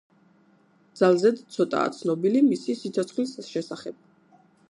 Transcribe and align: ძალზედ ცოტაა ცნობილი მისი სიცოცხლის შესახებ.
ძალზედ 1.01 1.43
ცოტაა 1.57 1.91
ცნობილი 1.99 2.43
მისი 2.47 2.77
სიცოცხლის 2.81 3.37
შესახებ. 3.51 4.01